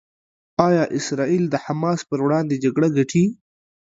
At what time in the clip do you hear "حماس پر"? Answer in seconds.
1.65-2.19